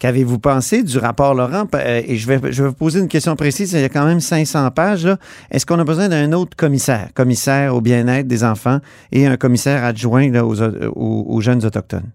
Qu'avez-vous 0.00 0.38
pensé 0.38 0.82
du 0.82 0.98
rapport 0.98 1.34
Laurent? 1.34 1.64
Euh, 1.74 2.00
Et 2.08 2.16
je 2.16 2.26
vais, 2.26 2.38
je 2.50 2.62
vais 2.62 2.68
vous 2.70 2.74
poser 2.74 3.00
une 3.00 3.08
question 3.08 3.36
précise. 3.36 3.72
Il 3.74 3.80
y 3.80 3.84
a 3.84 3.88
quand 3.90 4.06
même 4.06 4.20
500 4.20 4.70
pages. 4.70 5.06
Est-ce 5.50 5.64
qu'on 5.66 5.78
a 5.78 5.84
besoin 5.84 6.08
d'un 6.08 6.32
autre 6.32 6.56
commissaire? 6.56 7.08
Commissaire 7.14 7.74
au 7.76 7.80
bien-être 7.80 8.26
des 8.26 8.42
enfants 8.42 8.78
et 9.12 9.26
un 9.26 9.36
commissaire 9.36 9.84
adjoint 9.84 10.30
là, 10.30 10.44
aux, 10.44 10.60
aux- 10.62 11.26
aux 11.28 11.40
jeunes 11.40 11.64
autochtones? 11.64 12.10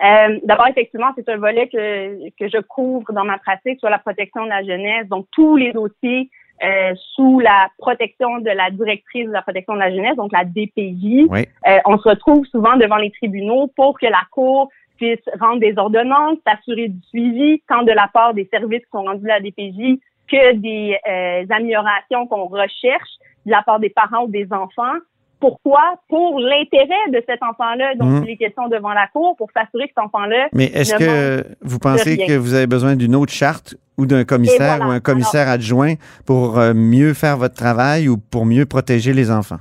Euh, 0.00 0.38
D'abord, 0.44 0.68
effectivement, 0.68 1.08
c'est 1.16 1.28
un 1.28 1.38
volet 1.38 1.66
que, 1.68 2.28
que 2.38 2.48
je 2.48 2.60
couvre 2.62 3.12
dans 3.12 3.24
ma 3.24 3.36
pratique 3.38 3.80
sur 3.80 3.90
la 3.90 3.98
protection 3.98 4.44
de 4.44 4.48
la 4.48 4.62
jeunesse. 4.62 5.08
Donc, 5.08 5.26
tous 5.32 5.56
les 5.56 5.72
dossiers 5.72 6.30
euh, 6.64 6.92
sous 7.16 7.40
la 7.40 7.66
protection 7.78 8.38
de 8.38 8.50
la 8.50 8.70
directrice 8.70 9.26
de 9.26 9.32
la 9.32 9.42
protection 9.42 9.74
de 9.74 9.80
la 9.80 9.90
jeunesse, 9.90 10.14
donc 10.14 10.30
la 10.32 10.44
DPJ, 10.44 11.26
Oui. 11.28 11.46
euh, 11.66 11.78
on 11.84 11.98
se 11.98 12.08
retrouve 12.08 12.46
souvent 12.46 12.76
devant 12.76 12.94
les 12.98 13.10
tribunaux 13.10 13.72
pour 13.74 13.98
que 13.98 14.06
la 14.06 14.22
Cour 14.30 14.68
puisse 14.98 15.20
rendre 15.40 15.60
des 15.60 15.74
ordonnances, 15.78 16.38
s'assurer 16.46 16.88
du 16.88 17.00
suivi, 17.08 17.62
tant 17.68 17.82
de 17.82 17.92
la 17.92 18.08
part 18.12 18.34
des 18.34 18.48
services 18.52 18.80
qui 18.80 18.90
sont 18.92 19.04
rendus 19.04 19.30
à 19.30 19.38
la 19.38 19.40
DPJ 19.40 19.98
que 20.30 20.54
des 20.56 20.96
euh, 21.08 21.46
améliorations 21.54 22.26
qu'on 22.26 22.46
recherche 22.46 23.08
de 23.46 23.50
la 23.50 23.62
part 23.62 23.80
des 23.80 23.88
parents 23.90 24.24
ou 24.24 24.28
des 24.28 24.46
enfants. 24.52 24.98
Pourquoi? 25.40 25.80
Pour 26.08 26.40
l'intérêt 26.40 27.10
de 27.12 27.22
cet 27.26 27.42
enfant-là 27.42 27.94
dont 27.94 28.06
Mhm. 28.06 28.24
il 28.24 28.30
est 28.32 28.36
question 28.36 28.68
devant 28.68 28.92
la 28.92 29.06
Cour, 29.06 29.36
pour 29.36 29.48
s'assurer 29.52 29.84
que 29.86 29.92
cet 29.96 30.04
enfant-là 30.04 30.48
Mais 30.52 30.66
est-ce 30.66 30.96
que 30.96 31.44
vous 31.62 31.78
pensez 31.78 32.18
que 32.18 32.36
vous 32.36 32.54
avez 32.54 32.66
besoin 32.66 32.96
d'une 32.96 33.14
autre 33.14 33.32
charte 33.32 33.76
ou 33.96 34.04
d'un 34.04 34.24
commissaire 34.24 34.78
voilà. 34.78 34.86
ou 34.86 34.90
un 34.90 35.00
commissaire 35.00 35.48
adjoint 35.48 35.94
pour 36.26 36.58
euh, 36.58 36.74
mieux 36.74 37.14
faire 37.14 37.36
votre 37.36 37.54
travail 37.54 38.08
ou 38.08 38.18
pour 38.18 38.46
mieux 38.46 38.66
protéger 38.66 39.12
les 39.12 39.30
enfants? 39.30 39.58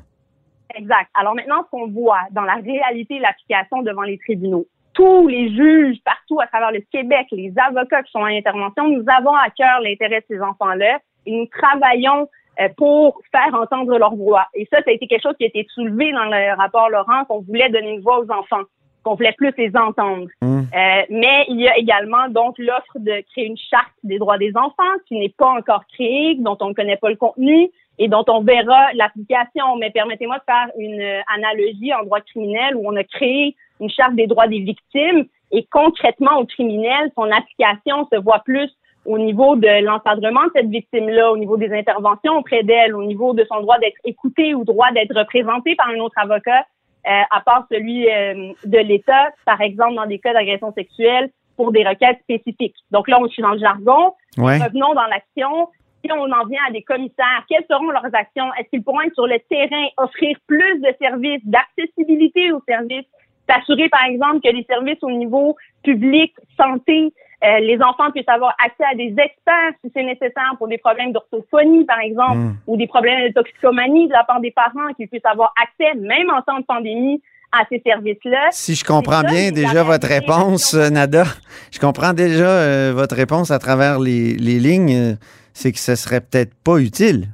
Exact. 0.75 1.09
Alors 1.19 1.35
maintenant, 1.35 1.63
ce 1.65 1.69
qu'on 1.71 1.87
voit 1.87 2.21
dans 2.31 2.43
la 2.43 2.55
réalité 2.55 3.19
l'application 3.19 3.81
devant 3.83 4.03
les 4.03 4.17
tribunaux, 4.17 4.65
tous 4.97 5.27
les 5.27 5.49
juges 5.55 5.97
partout 6.03 6.39
à 6.41 6.47
travers 6.47 6.71
le 6.71 6.79
Québec, 6.91 7.27
les 7.31 7.53
avocats 7.55 8.01
qui 8.01 8.11
sont 8.11 8.19
en 8.19 8.25
intervention, 8.25 8.87
nous 8.87 9.05
avons 9.07 9.35
à 9.35 9.49
cœur 9.51 9.79
l'intérêt 9.81 10.21
de 10.21 10.25
ces 10.27 10.41
enfants-là 10.41 10.99
et 11.27 11.31
nous 11.31 11.45
travaillons 11.45 12.27
euh, 12.59 12.67
pour 12.75 13.21
faire 13.31 13.53
entendre 13.53 13.95
leurs 13.99 14.15
voix. 14.15 14.47
Et 14.55 14.67
ça, 14.73 14.79
ça 14.79 14.89
a 14.89 14.93
été 14.93 15.05
quelque 15.05 15.21
chose 15.21 15.35
qui 15.37 15.43
a 15.43 15.47
été 15.47 15.67
soulevé 15.69 16.11
dans 16.11 16.25
le 16.25 16.57
rapport 16.57 16.89
Laurent, 16.89 17.25
qu'on 17.25 17.41
voulait 17.41 17.69
donner 17.69 17.91
une 17.91 18.01
voix 18.01 18.19
aux 18.19 18.31
enfants, 18.31 18.63
qu'on 19.03 19.13
voulait 19.13 19.35
plus 19.37 19.53
les 19.55 19.71
entendre. 19.77 20.29
Hum. 20.41 20.65
Euh, 20.73 21.01
mais 21.11 21.45
il 21.47 21.61
y 21.61 21.67
a 21.67 21.77
également 21.77 22.27
donc 22.29 22.55
l'offre 22.57 22.97
de 22.97 23.23
créer 23.31 23.45
une 23.45 23.57
charte 23.57 23.93
des 24.03 24.17
droits 24.17 24.39
des 24.39 24.57
enfants 24.57 24.97
qui 25.07 25.19
n'est 25.19 25.33
pas 25.37 25.49
encore 25.49 25.83
créée, 25.93 26.35
dont 26.39 26.57
on 26.59 26.69
ne 26.69 26.73
connaît 26.73 26.97
pas 26.97 27.11
le 27.11 27.17
contenu 27.17 27.69
et 27.99 28.07
dont 28.07 28.23
on 28.27 28.41
verra 28.41 28.93
l'application. 28.93 29.75
Mais 29.79 29.91
permettez-moi 29.91 30.37
de 30.37 30.43
faire 30.45 30.67
une 30.77 31.01
euh, 31.01 31.21
analogie 31.33 31.93
en 31.93 32.03
droit 32.03 32.21
criminel 32.21 32.75
où 32.75 32.83
on 32.85 32.95
a 32.95 33.03
créé 33.03 33.55
une 33.79 33.89
charte 33.89 34.15
des 34.15 34.27
droits 34.27 34.47
des 34.47 34.59
victimes 34.59 35.25
et 35.51 35.65
concrètement 35.71 36.37
au 36.39 36.45
criminel, 36.45 37.11
son 37.15 37.31
application 37.31 38.07
se 38.11 38.19
voit 38.19 38.39
plus 38.39 38.69
au 39.05 39.17
niveau 39.17 39.55
de 39.55 39.83
l'encadrement 39.85 40.43
de 40.45 40.51
cette 40.55 40.69
victime-là, 40.69 41.31
au 41.31 41.37
niveau 41.37 41.55
des 41.55 41.71
interventions 41.71 42.37
auprès 42.39 42.63
d'elle, 42.63 42.93
au 42.93 43.03
niveau 43.03 43.33
de 43.33 43.45
son 43.49 43.61
droit 43.61 43.79
d'être 43.79 43.95
écoutée 44.03 44.53
ou 44.53 44.65
droit 44.65 44.91
d'être 44.91 45.17
représentée 45.17 45.75
par 45.75 45.87
un 45.87 45.99
autre 45.99 46.17
avocat. 46.17 46.65
à 47.05 47.39
part 47.39 47.65
celui 47.71 48.03
de 48.03 48.77
l'État, 48.79 49.29
par 49.45 49.61
exemple 49.61 49.95
dans 49.95 50.07
des 50.07 50.19
cas 50.19 50.33
d'agression 50.33 50.73
sexuelle 50.73 51.29
pour 51.57 51.71
des 51.71 51.85
requêtes 51.85 52.19
spécifiques. 52.21 52.75
Donc 52.91 53.09
là, 53.09 53.17
on 53.19 53.25
est 53.25 53.41
dans 53.41 53.51
le 53.51 53.59
jargon. 53.59 54.13
Revenons 54.37 54.93
dans 54.93 55.07
l'action. 55.07 55.69
Si 56.03 56.11
on 56.11 56.31
en 56.31 56.45
vient 56.45 56.61
à 56.67 56.71
des 56.71 56.83
commissaires, 56.83 57.43
quelles 57.49 57.65
seront 57.69 57.89
leurs 57.89 58.13
actions? 58.13 58.53
Est-ce 58.59 58.69
qu'ils 58.69 58.83
pourront 58.83 59.01
être 59.01 59.13
sur 59.13 59.27
le 59.27 59.39
terrain, 59.49 59.85
offrir 59.97 60.37
plus 60.47 60.79
de 60.79 60.93
services, 61.01 61.41
d'accessibilité 61.43 62.51
aux 62.51 62.61
services, 62.67 63.07
s'assurer, 63.49 63.89
par 63.89 64.05
exemple, 64.05 64.41
que 64.43 64.53
les 64.53 64.63
services 64.63 65.01
au 65.01 65.11
niveau 65.11 65.55
public, 65.83 66.33
santé, 66.57 67.13
euh, 67.43 67.59
les 67.59 67.77
enfants 67.81 68.11
puissent 68.11 68.27
avoir 68.27 68.55
accès 68.63 68.83
à 68.91 68.95
des 68.95 69.09
experts 69.09 69.73
si 69.83 69.91
c'est 69.95 70.03
nécessaire 70.03 70.55
pour 70.57 70.67
des 70.67 70.77
problèmes 70.79 71.13
d'orthophonie, 71.13 71.85
par 71.85 71.99
exemple, 71.99 72.37
hmm. 72.37 72.55
ou 72.67 72.77
des 72.77 72.87
problèmes 72.87 73.27
de 73.27 73.33
toxicomanie 73.33 74.07
de 74.07 74.13
la 74.13 74.23
part 74.23 74.41
des 74.41 74.51
parents, 74.51 74.93
qu'ils 74.95 75.07
puissent 75.07 75.25
avoir 75.25 75.53
accès, 75.61 75.97
même 75.99 76.29
en 76.29 76.41
temps 76.41 76.59
de 76.59 76.65
pandémie, 76.65 77.21
à 77.51 77.63
ces 77.69 77.81
services-là. 77.85 78.49
Si 78.51 78.75
je 78.75 78.83
comprends 78.83 79.21
bien 79.21 79.51
déjà 79.51 79.83
votre 79.83 80.07
réponse, 80.07 80.73
Nada, 80.73 81.23
je 81.71 81.79
comprends 81.79 82.13
déjà 82.13 82.49
euh, 82.49 82.91
votre 82.93 83.15
réponse 83.15 83.51
à 83.51 83.59
travers 83.59 83.99
les, 83.99 84.33
les 84.33 84.59
lignes, 84.59 85.17
c'est 85.57 85.71
que 85.71 85.79
ce 85.79 85.95
serait 85.95 86.21
peut-être 86.21 86.53
pas 86.63 86.77
utile. 86.77 87.29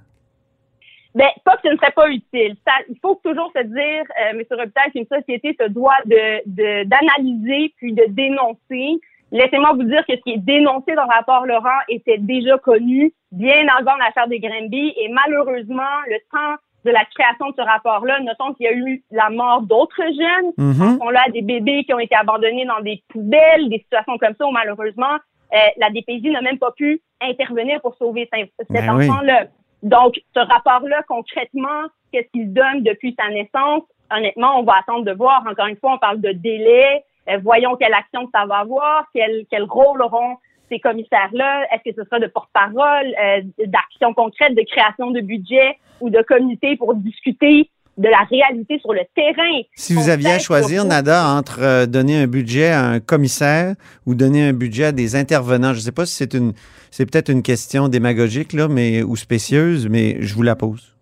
Ben, 1.13 1.27
pas 1.44 1.58
que 1.58 1.68
ce 1.68 1.74
ne 1.74 1.77
serait 1.77 1.92
pas 1.92 2.10
utile. 2.10 2.56
Ça, 2.65 2.72
il 2.89 2.98
faut 3.01 3.20
toujours 3.24 3.51
se 3.56 3.62
dire, 3.63 4.03
euh, 4.22 4.32
M. 4.32 4.42
Robitaille, 4.50 4.92
qu'une 4.92 5.06
société 5.06 5.56
se 5.60 5.68
doit 5.68 6.00
de 6.06 6.84
d'analyser 6.86 7.74
puis 7.77 7.94
de 7.94 8.06
dénoncer. 8.08 9.00
Laissez-moi 9.32 9.74
vous 9.74 9.84
dire 9.84 10.06
que 10.08 10.15
ce 10.15 10.22
qui 10.22 10.32
est 10.32 10.46
dénoncé 10.46 10.96
dans 10.96 11.03
le 11.03 11.13
rapport 11.13 11.46
Laurent 11.46 11.82
était 11.89 12.18
déjà 12.18 12.58
connu 12.58 13.13
bien 13.32 13.68
avant 13.77 13.96
l'affaire 13.98 14.27
des 14.27 14.39
Granby 14.39 14.94
et 14.96 15.10
malheureusement, 15.10 15.94
le 16.08 16.18
temps 16.32 16.56
de 16.86 16.92
la 16.92 17.03
création 17.06 17.50
de 17.50 17.56
ce 17.58 17.62
rapport-là, 17.62 18.20
notons 18.22 18.53
qu'il 18.53 18.65
y 18.65 18.70
a 18.70 18.74
eu 18.74 19.03
la 19.12 19.30
mort 19.30 19.62
d'autres 19.62 20.03
jeunes. 20.03 20.51
Mm-hmm. 20.58 20.98
On 21.01 21.10
a 21.10 21.30
des 21.32 21.42
bébés 21.42 21.84
qui 21.84 21.94
ont 21.94 22.00
été 22.00 22.15
abandonnés 22.15 22.65
dans 22.65 22.82
des 22.82 23.03
poubelles, 23.10 23.70
des 23.70 23.80
situations 23.80 24.18
comme 24.18 24.36
ça 24.38 24.46
où 24.46 24.51
malheureusement, 24.51 25.18
euh, 25.53 25.57
la 25.77 25.89
DPJ 25.89 26.31
n'a 26.31 26.41
même 26.41 26.60
pas 26.60 26.72
pu 26.72 27.01
intervenir 27.22 27.81
pour 27.81 27.95
sauver 27.95 28.29
cet 28.33 28.50
ben 28.69 28.89
enfant-là. 28.89 29.48
Donc, 29.83 30.19
ce 30.33 30.39
rapport-là, 30.39 31.03
concrètement, 31.07 31.83
qu'est-ce 32.12 32.29
qu'il 32.31 32.53
donne 32.53 32.83
depuis 32.83 33.15
sa 33.19 33.29
naissance? 33.29 33.83
Honnêtement, 34.12 34.60
on 34.60 34.63
va 34.63 34.75
attendre 34.79 35.05
de 35.05 35.12
voir. 35.12 35.43
Encore 35.50 35.67
une 35.67 35.77
fois, 35.77 35.95
on 35.95 35.98
parle 35.98 36.22
de 36.22 36.31
délai. 36.31 37.03
Euh, 37.29 37.38
voyons 37.41 37.75
quelle 37.75 37.93
action 37.93 38.29
ça 38.33 38.45
va 38.45 38.60
avoir, 38.60 39.05
quel, 39.13 39.45
quel 39.50 39.63
rôle 39.63 40.01
auront 40.01 40.38
ces 40.69 40.79
commissaires-là. 40.79 41.65
Est-ce 41.72 41.91
que 41.91 41.95
ce 41.95 42.05
sera 42.05 42.19
de 42.19 42.27
porte-parole, 42.27 43.13
euh, 43.22 43.41
d'action 43.65 44.13
concrète, 44.13 44.55
de 44.55 44.63
création 44.63 45.12
de 45.12 45.22
budget 45.22 45.77
ou 46.01 46.10
de 46.10 46.22
comité 46.22 46.75
pour 46.77 46.95
discuter 46.95 47.69
de 47.97 48.09
la 48.09 48.23
réalité 48.29 48.79
sur 48.79 48.93
le 48.93 49.01
terrain. 49.15 49.62
Si 49.75 49.93
vous 49.93 50.09
aviez 50.09 50.31
à 50.31 50.39
choisir, 50.39 50.85
Nada, 50.85 51.27
entre 51.27 51.62
euh, 51.62 51.85
donner 51.85 52.17
un 52.17 52.27
budget 52.27 52.69
à 52.69 52.85
un 52.85 53.00
commissaire 53.00 53.75
ou 54.05 54.15
donner 54.15 54.47
un 54.47 54.53
budget 54.53 54.85
à 54.85 54.91
des 54.91 55.15
intervenants, 55.15 55.73
je 55.73 55.77
ne 55.77 55.83
sais 55.83 55.91
pas 55.91 56.05
si 56.05 56.15
c'est 56.15 56.33
une, 56.33 56.53
c'est 56.91 57.09
peut-être 57.09 57.29
une 57.29 57.43
question 57.43 57.89
démagogique 57.89 58.53
là, 58.53 58.67
mais 58.67 59.03
ou 59.03 59.15
spécieuse, 59.15 59.88
mais 59.89 60.17
je 60.21 60.33
vous 60.33 60.43
la 60.43 60.55
pose. 60.55 60.95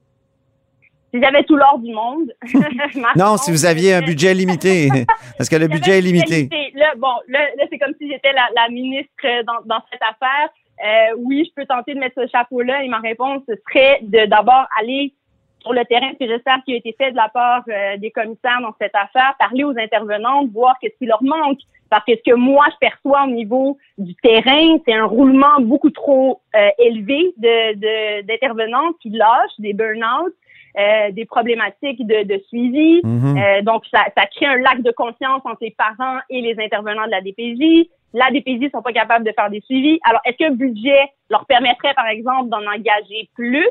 Si 1.14 1.22
j'avais 1.22 1.44
tout 1.44 1.58
l'or 1.58 1.80
du 1.80 1.94
monde. 1.94 2.34
non, 3.18 3.36
si 3.38 3.52
vous 3.52 3.66
aviez 3.66 3.94
un 3.94 4.02
budget 4.02 4.34
limité, 4.34 4.90
parce 5.38 5.50
que 5.50 5.58
le 5.58 5.68
budget 5.68 5.98
est 5.98 6.02
limité. 6.02 6.48
Là, 6.74 6.94
bon, 6.98 7.12
là, 7.28 7.40
c'est 7.70 7.78
comme 7.78 7.94
si 8.00 8.10
j'étais 8.10 8.32
la, 8.34 8.70
ministre 8.70 9.12
dans, 9.46 9.62
dans 9.66 9.82
cette 9.92 10.02
affaire. 10.02 10.50
Euh, 10.84 11.16
oui, 11.18 11.46
je 11.48 11.54
peux 11.62 11.68
tenter 11.68 11.94
de 11.94 12.00
mettre 12.00 12.16
ce 12.16 12.28
chapeau-là 12.28 12.84
et 12.84 12.88
ma 12.88 13.00
réponse 13.00 13.44
serait 13.46 14.00
de 14.02 14.26
d'abord 14.26 14.66
aller 14.80 15.14
sur 15.62 15.74
le 15.74 15.86
terrain, 15.86 16.12
que 16.20 16.28
j'espère 16.28 16.64
qu'il 16.64 16.74
a 16.76 16.78
été 16.78 16.96
fait 16.98 17.12
de 17.12 17.16
la 17.16 17.30
part 17.30 17.64
euh, 17.70 17.98
des 17.98 18.12
commissaires 18.12 18.62
dans 18.62 18.74
cette 18.80 18.96
affaire, 18.96 19.36
parler 19.40 19.64
aux 19.64 19.78
intervenantes, 19.78 20.50
voir 20.52 20.76
qu'est-ce 20.82 20.98
qui 20.98 21.06
leur 21.06 21.24
manque. 21.24 21.60
Parce 21.90 22.06
que 22.06 22.14
ce 22.16 22.32
que 22.32 22.36
moi, 22.36 22.66
je 22.72 22.78
perçois 22.80 23.26
au 23.26 23.32
niveau 23.32 23.78
du 23.98 24.16
terrain, 24.16 24.78
c'est 24.86 24.94
un 24.94 25.06
roulement 25.06 25.60
beaucoup 25.60 25.90
trop 25.90 26.42
euh, 26.56 26.70
élevé 26.80 27.34
de, 27.38 28.22
d'intervenantes 28.22 28.96
qui 29.02 29.10
lâchent, 29.10 29.60
des 29.60 29.74
burn-out, 29.74 30.34
euh, 30.80 31.12
des 31.12 31.26
problématiques 31.26 32.08
de, 32.08 32.24
de 32.24 32.42
suivi. 32.48 33.02
Mm-hmm. 33.02 33.64
donc, 33.64 33.84
ça, 33.94 34.06
ça 34.18 34.26
crée 34.28 34.46
un 34.46 34.58
lac 34.58 34.82
de 34.82 34.92
confiance 34.92 35.42
entre 35.44 35.60
les 35.62 35.76
parents 35.78 36.20
et 36.30 36.42
les 36.42 36.56
intervenants 36.64 37.06
de 37.06 37.12
la 37.12 37.22
DPJ. 37.22 37.90
La 38.14 38.30
DPJ 38.32 38.72
sont 38.72 38.82
pas 38.82 38.94
capables 38.94 39.26
de 39.26 39.34
faire 39.34 39.50
des 39.50 39.62
suivis. 39.62 40.00
Alors, 40.04 40.22
est-ce 40.26 40.38
qu'un 40.38 40.52
budget 40.52 41.10
leur 41.30 41.46
permettrait, 41.46 41.94
par 41.94 42.08
exemple, 42.08 42.50
d'en 42.50 42.66
engager 42.66 43.30
plus? 43.36 43.68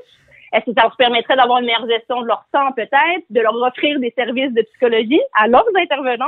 Est-ce 0.52 0.64
que 0.64 0.72
ça 0.76 0.82
leur 0.82 0.96
permettrait 0.96 1.36
d'avoir 1.36 1.60
une 1.60 1.66
meilleure 1.66 1.88
gestion 1.88 2.22
de 2.22 2.26
leur 2.26 2.44
temps, 2.52 2.72
peut-être, 2.72 3.24
de 3.30 3.40
leur 3.40 3.54
offrir 3.54 4.00
des 4.00 4.12
services 4.16 4.52
de 4.52 4.62
psychologie 4.62 5.20
à 5.38 5.46
leurs 5.46 5.66
intervenants 5.76 6.26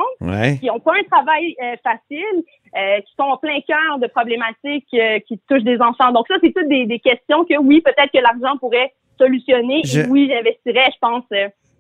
qui 0.61 0.67
n'ont 0.67 0.79
pas 0.79 0.93
un 0.93 1.02
travail 1.11 1.57
euh, 1.61 1.75
facile, 1.83 2.45
euh, 2.76 3.00
qui 3.00 3.12
sont 3.19 3.25
en 3.25 3.37
plein 3.37 3.61
cœur 3.67 3.99
de 3.99 4.07
problématiques 4.07 4.87
euh, 4.95 5.19
qui 5.26 5.41
touchent 5.49 5.64
des 5.64 5.81
enfants? 5.81 6.12
Donc 6.12 6.26
ça, 6.29 6.37
c'est 6.43 6.52
toutes 6.52 6.69
des, 6.69 7.00
questions 7.00 7.45
que 7.45 7.59
oui, 7.59 7.81
peut-être 7.81 8.12
que 8.12 8.19
l'argent 8.19 8.57
pourrait 8.59 8.93
solutionner. 9.19 9.83
Et 9.85 10.07
oui, 10.09 10.31
j'investirais, 10.33 10.91
je 10.93 10.99
pense, 11.00 11.25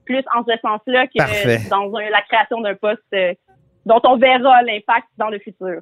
plus 0.04 0.24
en 0.34 0.42
ce 0.44 0.58
sens-là 0.60 1.06
que 1.06 1.68
dans 1.70 1.90
la 1.96 2.22
création 2.22 2.60
d'un 2.60 2.74
poste 2.74 3.14
dont 3.86 4.00
on 4.04 4.16
verra 4.16 4.62
l'impact 4.62 5.06
dans 5.16 5.28
le 5.28 5.38
futur. 5.38 5.80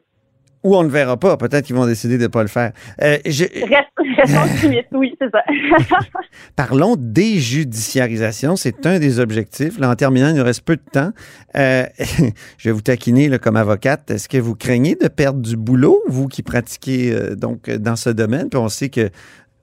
Ou 0.62 0.76
on 0.76 0.83
ne 0.83 0.88
verra 0.88 1.17
pas. 1.17 1.37
Peut-être 1.37 1.64
qu'ils 1.64 1.76
vont 1.76 1.87
décider 1.87 2.19
de 2.19 2.25
ne 2.25 2.29
pas 2.29 2.43
le 2.43 2.49
faire. 2.49 2.73
Euh, 3.02 3.17
Reste, 3.25 4.88
oui, 4.93 5.14
c'est 5.19 5.31
ça. 5.31 5.43
Parlons 6.57 6.97
déjudiciarisation. 6.99 8.57
C'est 8.57 8.87
un 8.87 8.99
des 8.99 9.19
objectifs. 9.19 9.79
Là, 9.79 9.90
en 9.90 9.95
terminant, 9.95 10.29
il 10.29 10.35
nous 10.35 10.45
reste 10.45 10.62
peu 10.62 10.76
de 10.76 10.83
temps. 10.93 11.12
Euh, 11.57 11.85
je 12.59 12.69
vais 12.69 12.73
vous 12.73 12.83
taquiner 12.83 13.29
là, 13.29 13.38
comme 13.38 13.57
avocate. 13.57 14.11
Est-ce 14.11 14.29
que 14.29 14.38
vous 14.38 14.55
craignez 14.55 14.97
de 14.97 15.09
perdre 15.09 15.40
du 15.40 15.57
boulot, 15.57 16.02
vous 16.09 16.29
qui 16.29 16.43
pratiquez 16.43 17.12
euh, 17.12 17.35
donc 17.35 17.71
dans 17.71 17.97
ce 17.97 18.11
domaine? 18.11 18.49
Puis 18.49 18.59
on 18.59 18.69
sait 18.69 18.88
que 18.88 19.11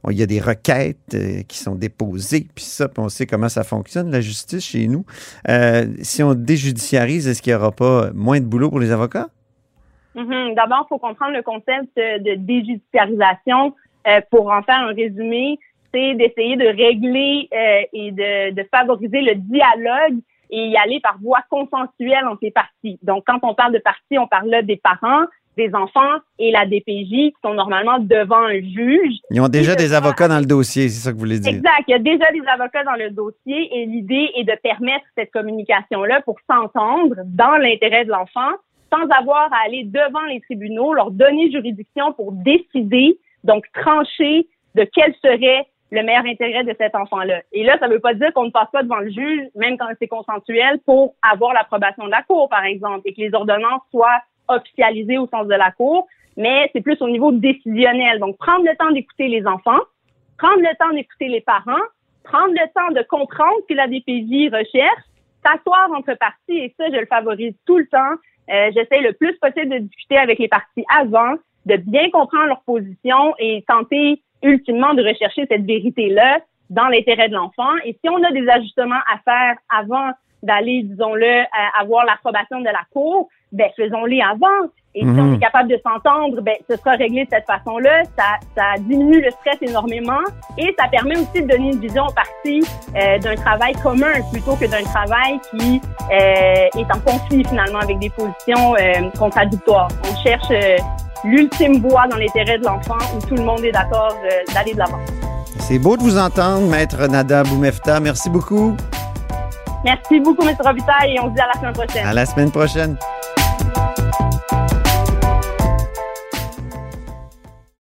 il 0.09 0.17
y 0.17 0.23
a 0.23 0.25
des 0.25 0.39
requêtes 0.39 1.15
euh, 1.15 1.41
qui 1.49 1.57
sont 1.57 1.75
déposées, 1.75 2.47
puis 2.55 2.63
ça, 2.63 2.87
puis 2.87 3.03
on 3.03 3.09
sait 3.09 3.25
comment 3.25 3.49
ça 3.49 3.65
fonctionne, 3.65 4.09
la 4.09 4.21
justice 4.21 4.63
chez 4.63 4.87
nous. 4.87 5.05
si 6.01 6.23
on 6.23 6.33
déjudiciarise, 6.33 7.27
est-ce 7.27 7.41
qu'il 7.41 7.51
n'y 7.51 7.57
aura 7.57 7.73
pas 7.73 8.11
moins 8.13 8.39
de 8.39 8.45
boulot 8.45 8.69
pour 8.69 8.79
les 8.79 8.91
avocats? 8.91 9.27
Mhm. 10.17 10.55
D'abord, 10.55 10.85
il 10.85 10.89
faut 10.89 10.97
comprendre 10.97 11.33
le 11.33 11.43
concept 11.43 11.95
de 11.95 12.35
déjudiciarisation. 12.35 13.73
Euh, 14.07 14.21
pour 14.31 14.51
en 14.51 14.61
faire 14.63 14.79
un 14.79 14.93
résumé, 14.93 15.59
c'est 15.93 16.15
d'essayer 16.15 16.55
de 16.55 16.65
régler 16.65 17.49
euh, 17.53 17.81
et 17.91 18.11
de, 18.11 18.53
de, 18.53 18.67
favoriser 18.73 19.21
le 19.21 19.35
dialogue 19.35 20.19
et 20.49 20.67
y 20.67 20.77
aller 20.77 20.99
par 21.01 21.17
voie 21.21 21.43
consensuelle 21.49 22.25
entre 22.25 22.39
les 22.41 22.51
parties. 22.51 22.99
Donc, 23.03 23.25
quand 23.27 23.39
on 23.43 23.53
parle 23.53 23.73
de 23.73 23.79
parties, 23.79 24.17
on 24.17 24.27
parle 24.27 24.49
là 24.49 24.61
des 24.61 24.77
parents, 24.77 25.25
des 25.57 25.73
enfants 25.73 26.19
et 26.39 26.51
la 26.51 26.65
DPJ 26.65 27.09
qui 27.09 27.35
sont 27.43 27.53
normalement 27.53 27.99
devant 27.99 28.43
un 28.43 28.61
juge. 28.61 29.15
Ils 29.31 29.41
ont 29.41 29.49
déjà 29.49 29.75
des 29.75 29.93
avocats 29.93 30.29
dans 30.29 30.39
le 30.39 30.45
dossier, 30.45 30.87
c'est 30.87 31.01
ça 31.01 31.09
que 31.09 31.15
vous 31.15 31.21
voulez 31.21 31.39
dire? 31.39 31.55
Exact. 31.55 31.83
Il 31.87 31.91
y 31.91 31.95
a 31.95 31.99
déjà 31.99 32.31
des 32.31 32.47
avocats 32.47 32.83
dans 32.83 32.95
le 32.95 33.09
dossier 33.09 33.69
et 33.75 33.85
l'idée 33.87 34.29
est 34.37 34.43
de 34.45 34.55
permettre 34.63 35.05
cette 35.17 35.31
communication-là 35.31 36.21
pour 36.21 36.37
s'entendre 36.49 37.15
dans 37.25 37.57
l'intérêt 37.57 38.05
de 38.05 38.11
l'enfant 38.11 38.51
sans 38.91 39.07
avoir 39.09 39.51
à 39.53 39.65
aller 39.65 39.83
devant 39.83 40.25
les 40.27 40.41
tribunaux, 40.41 40.93
leur 40.93 41.11
donner 41.11 41.51
juridiction 41.51 42.13
pour 42.13 42.31
décider, 42.31 43.19
donc 43.43 43.65
trancher 43.73 44.47
de 44.75 44.87
quel 44.93 45.13
serait 45.15 45.65
le 45.91 46.03
meilleur 46.03 46.25
intérêt 46.25 46.63
de 46.63 46.75
cet 46.77 46.95
enfant-là. 46.95 47.41
Et 47.53 47.63
là, 47.63 47.77
ça 47.79 47.87
ne 47.87 47.93
veut 47.93 47.99
pas 47.99 48.13
dire 48.13 48.33
qu'on 48.33 48.45
ne 48.45 48.51
passe 48.51 48.69
pas 48.71 48.83
devant 48.83 48.97
le 48.97 49.09
juge, 49.09 49.47
même 49.55 49.77
quand 49.77 49.87
c'est 49.99 50.07
consensuel, 50.07 50.79
pour 50.85 51.15
avoir 51.21 51.53
l'approbation 51.53 52.05
de 52.05 52.11
la 52.11 52.23
Cour, 52.23 52.49
par 52.49 52.65
exemple, 52.65 53.01
et 53.05 53.13
que 53.13 53.21
les 53.21 53.33
ordonnances 53.33 53.81
soient 53.91 54.21
officialisées 54.49 55.17
au 55.17 55.27
sens 55.27 55.47
de 55.47 55.55
la 55.55 55.71
Cour, 55.71 56.07
mais 56.35 56.69
c'est 56.73 56.81
plus 56.81 57.01
au 57.01 57.09
niveau 57.09 57.31
décisionnel. 57.31 58.19
Donc, 58.19 58.37
prendre 58.37 58.65
le 58.65 58.75
temps 58.75 58.91
d'écouter 58.91 59.27
les 59.27 59.45
enfants, 59.47 59.79
prendre 60.37 60.59
le 60.59 60.75
temps 60.77 60.93
d'écouter 60.93 61.29
les 61.29 61.41
parents, 61.41 61.85
prendre 62.23 62.53
le 62.53 62.67
temps 62.73 62.93
de 62.93 63.05
comprendre 63.07 63.55
ce 63.61 63.73
que 63.73 63.73
la 63.73 63.87
DPJ 63.87 64.53
recherche, 64.53 65.03
s'asseoir 65.45 65.89
entre 65.95 66.13
parties, 66.15 66.57
et 66.57 66.75
ça, 66.77 66.85
je 66.91 66.97
le 66.99 67.05
favorise 67.05 67.55
tout 67.65 67.77
le 67.77 67.87
temps, 67.87 68.15
euh, 68.49 68.71
j'essaie 68.73 69.01
le 69.01 69.13
plus 69.13 69.33
possible 69.39 69.69
de 69.69 69.77
discuter 69.79 70.17
avec 70.17 70.39
les 70.39 70.47
parties 70.47 70.85
avant, 70.95 71.35
de 71.65 71.75
bien 71.77 72.09
comprendre 72.09 72.47
leur 72.47 72.61
position 72.61 73.35
et 73.39 73.63
tenter 73.67 74.21
ultimement 74.43 74.93
de 74.93 75.03
rechercher 75.03 75.45
cette 75.49 75.65
vérité-là 75.65 76.39
dans 76.69 76.87
l'intérêt 76.87 77.29
de 77.29 77.33
l'enfant. 77.33 77.75
Et 77.85 77.93
si 77.93 78.09
on 78.09 78.23
a 78.23 78.31
des 78.31 78.47
ajustements 78.47 79.01
à 79.11 79.19
faire 79.19 79.57
avant 79.69 80.11
d'aller, 80.43 80.83
disons-le, 80.83 81.43
avoir 81.79 82.05
l'approbation 82.05 82.59
de 82.59 82.65
la 82.65 82.83
Cour, 82.91 83.29
ben 83.51 83.69
faisons-les 83.75 84.21
avant. 84.21 84.69
Et 84.95 85.01
si 85.01 85.05
on 85.05 85.25
mhm. 85.25 85.35
est 85.35 85.39
capable 85.39 85.69
de 85.69 85.79
s'entendre, 85.85 86.41
ben 86.41 86.55
ce 86.67 86.75
sera 86.75 86.91
réglé 86.91 87.25
de 87.25 87.29
cette 87.29 87.45
façon-là. 87.45 88.03
Ça, 88.17 88.23
ça 88.55 88.79
diminue 88.79 89.21
le 89.21 89.29
stress 89.29 89.57
énormément 89.61 90.23
et 90.57 90.75
ça 90.79 90.87
permet 90.87 91.15
aussi 91.15 91.43
de 91.43 91.47
donner 91.47 91.71
une 91.73 91.79
vision 91.79 92.05
aux 92.07 92.13
parties 92.13 92.63
euh, 92.95 93.19
d'un 93.19 93.35
travail 93.35 93.73
commun 93.83 94.13
plutôt 94.31 94.55
que 94.55 94.65
d'un 94.65 94.83
travail 94.83 95.39
qui 95.51 95.79
euh, 96.11 96.79
est 96.79 96.91
en 96.91 96.99
conflit 97.05 97.43
finalement 97.45 97.79
avec 97.79 97.99
des 97.99 98.09
positions 98.09 98.73
euh, 98.75 99.09
contradictoires. 99.19 99.89
On 100.03 100.15
cherche 100.23 100.49
l'ultime 101.23 101.79
voie 101.79 102.07
dans 102.07 102.17
l'intérêt 102.17 102.57
de 102.57 102.65
l'enfant 102.65 102.97
où 103.15 103.23
tout 103.27 103.35
le 103.35 103.43
monde 103.43 103.63
est 103.63 103.71
d'accord 103.71 104.15
d'aller 104.53 104.73
de 104.73 104.79
l'avant. 104.79 104.99
C'est 105.59 105.79
beau 105.79 105.95
de 105.95 106.01
vous 106.01 106.17
entendre, 106.17 106.67
maître 106.67 107.07
Nada 107.07 107.43
Boumefta. 107.43 107.99
Merci 107.99 108.29
beaucoup. 108.29 108.75
Merci 109.83 110.19
beaucoup, 110.19 110.47
M. 110.47 110.55
Robitaille, 110.59 111.15
et 111.15 111.19
on 111.19 111.29
se 111.29 111.33
dit 111.35 111.39
à 111.39 111.47
la 111.53 111.59
semaine 111.59 111.73
prochaine. 111.73 112.07
À 112.07 112.13
la 112.13 112.25
semaine 112.25 112.51
prochaine. 112.51 112.97